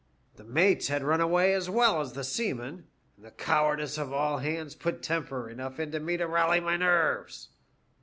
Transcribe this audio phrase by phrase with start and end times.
[0.37, 4.39] "The mates had run away as well as the seamen, and the cowardice of all
[4.39, 7.49] hands put temper enough into me to rally my nerves.